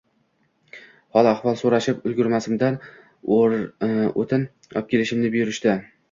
[1.17, 2.79] Hol-ahvol so‘rashib ulgurmasimdan,
[4.23, 4.47] o‘tin
[4.81, 5.75] opkelishimni buyurishdi